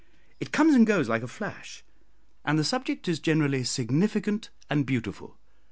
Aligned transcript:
It 0.39 0.51
comes 0.51 0.73
and 0.73 0.87
goes 0.87 1.07
like 1.07 1.21
a 1.21 1.27
flash, 1.27 1.83
and 2.43 2.57
the 2.57 2.63
subject 2.63 3.07
is 3.07 3.19
generally 3.19 3.63
significant 3.63 4.49
and 4.67 4.83
beautiful. 4.83 5.37